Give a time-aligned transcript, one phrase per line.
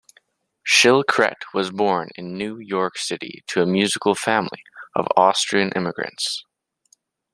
[0.67, 4.63] Shilkret was born in New York City to a musical family
[4.95, 6.43] of Austrian immigrants.